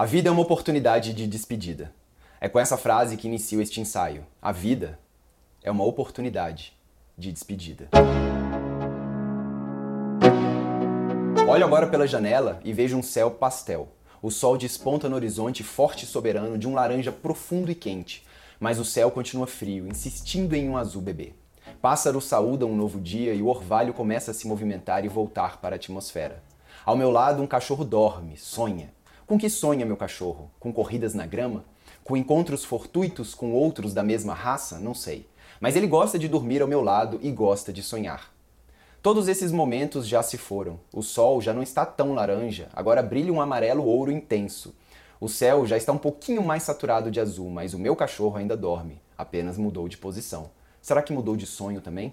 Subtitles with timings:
[0.00, 1.92] A vida é uma oportunidade de despedida.
[2.40, 4.24] É com essa frase que inicio este ensaio.
[4.40, 4.98] A vida
[5.62, 6.72] é uma oportunidade
[7.18, 7.90] de despedida.
[11.46, 13.88] Olho agora pela janela e vejo um céu pastel.
[14.22, 18.26] O sol desponta no horizonte forte e soberano de um laranja profundo e quente,
[18.58, 21.34] mas o céu continua frio, insistindo em um azul bebê.
[21.82, 25.74] Pássaros saúdam um novo dia e o orvalho começa a se movimentar e voltar para
[25.74, 26.42] a atmosfera.
[26.86, 28.98] Ao meu lado, um cachorro dorme, sonha.
[29.30, 30.50] Com que sonha meu cachorro?
[30.58, 31.64] Com corridas na grama?
[32.02, 34.80] Com encontros fortuitos com outros da mesma raça?
[34.80, 35.24] Não sei.
[35.60, 38.34] Mas ele gosta de dormir ao meu lado e gosta de sonhar.
[39.00, 40.80] Todos esses momentos já se foram.
[40.92, 44.74] O sol já não está tão laranja, agora brilha um amarelo ouro intenso.
[45.20, 48.56] O céu já está um pouquinho mais saturado de azul, mas o meu cachorro ainda
[48.56, 50.50] dorme, apenas mudou de posição.
[50.82, 52.12] Será que mudou de sonho também?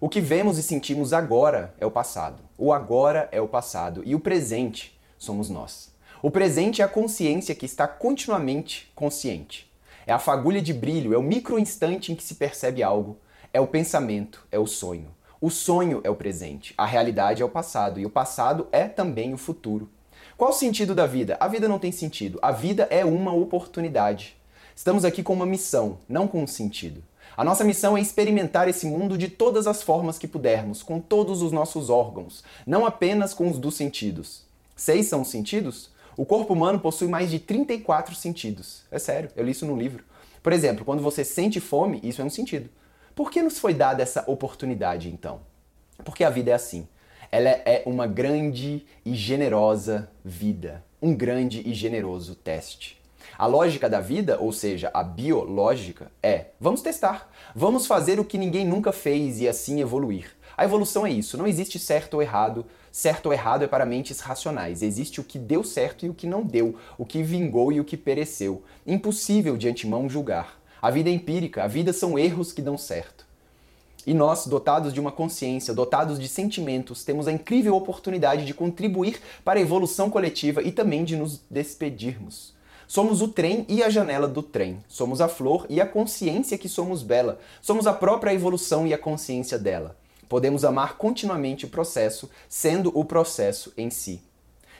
[0.00, 2.42] O que vemos e sentimos agora é o passado.
[2.58, 5.91] O agora é o passado e o presente somos nós.
[6.22, 9.68] O presente é a consciência que está continuamente consciente.
[10.06, 13.16] É a fagulha de brilho, é o micro instante em que se percebe algo.
[13.52, 15.08] É o pensamento, é o sonho.
[15.40, 19.34] O sonho é o presente, a realidade é o passado e o passado é também
[19.34, 19.90] o futuro.
[20.38, 21.36] Qual o sentido da vida?
[21.40, 22.38] A vida não tem sentido.
[22.40, 24.36] A vida é uma oportunidade.
[24.76, 27.02] Estamos aqui com uma missão, não com um sentido.
[27.36, 31.42] A nossa missão é experimentar esse mundo de todas as formas que pudermos, com todos
[31.42, 34.44] os nossos órgãos, não apenas com os dos sentidos.
[34.76, 35.90] Seis são os sentidos?
[36.16, 38.82] O corpo humano possui mais de 34 sentidos.
[38.90, 40.04] É sério, eu li isso no livro.
[40.42, 42.68] Por exemplo, quando você sente fome, isso é um sentido.
[43.14, 45.40] Por que nos foi dada essa oportunidade então?
[46.04, 46.86] Porque a vida é assim.
[47.30, 53.00] Ela é uma grande e generosa vida, um grande e generoso teste.
[53.38, 58.36] A lógica da vida, ou seja, a biológica, é: vamos testar, vamos fazer o que
[58.36, 60.36] ninguém nunca fez e assim evoluir.
[60.56, 62.64] A evolução é isso, não existe certo ou errado.
[62.90, 64.82] Certo ou errado é para mentes racionais.
[64.82, 67.84] Existe o que deu certo e o que não deu, o que vingou e o
[67.84, 68.62] que pereceu.
[68.86, 70.60] Impossível de antemão julgar.
[70.80, 73.24] A vida é empírica, a vida são erros que dão certo.
[74.06, 79.20] E nós, dotados de uma consciência, dotados de sentimentos, temos a incrível oportunidade de contribuir
[79.44, 82.52] para a evolução coletiva e também de nos despedirmos.
[82.88, 84.84] Somos o trem e a janela do trem.
[84.88, 87.38] Somos a flor e a consciência que somos bela.
[87.62, 89.96] Somos a própria evolução e a consciência dela.
[90.32, 94.22] Podemos amar continuamente o processo, sendo o processo em si.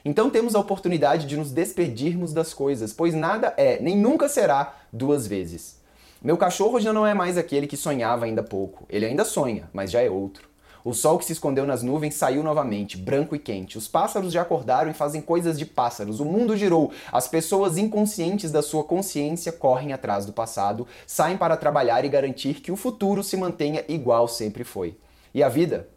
[0.02, 4.74] Então temos a oportunidade de nos despedirmos das coisas, pois nada é, nem nunca será,
[4.90, 5.78] duas vezes.
[6.22, 8.86] Meu cachorro já não é mais aquele que sonhava ainda pouco.
[8.88, 10.48] Ele ainda sonha, mas já é outro.
[10.82, 13.76] O sol que se escondeu nas nuvens saiu novamente, branco e quente.
[13.76, 16.18] Os pássaros já acordaram e fazem coisas de pássaros.
[16.18, 16.90] O mundo girou.
[17.12, 22.54] As pessoas inconscientes da sua consciência correm atrás do passado, saem para trabalhar e garantir
[22.54, 24.96] que o futuro se mantenha igual sempre foi.
[25.34, 25.88] E a vida?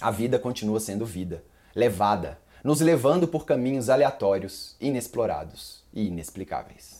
[0.00, 1.42] A vida continua sendo vida,
[1.74, 6.96] levada, nos levando por caminhos aleatórios, inexplorados e inexplicáveis.